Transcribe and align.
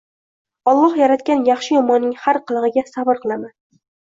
Olloh 0.71 0.95
yaratgan 0.99 1.45
yaxshi-yomonning 1.49 2.17
har 2.25 2.41
qilig`iga 2.53 2.87
sabr 2.91 3.25
qilaman 3.27 3.57